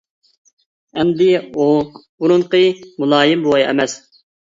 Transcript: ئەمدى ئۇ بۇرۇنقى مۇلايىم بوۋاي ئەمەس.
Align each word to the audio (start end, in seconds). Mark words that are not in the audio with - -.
ئەمدى 0.97 1.27
ئۇ 1.43 1.69
بۇرۇنقى 1.99 2.65
مۇلايىم 3.01 3.49
بوۋاي 3.49 3.71
ئەمەس. 3.73 4.01